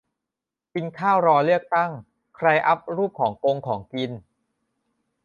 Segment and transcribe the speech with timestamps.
[0.73, 1.91] กินข้าวรอเลือกตั้ง
[2.35, 4.11] ใครอัปรูปของกงของกิน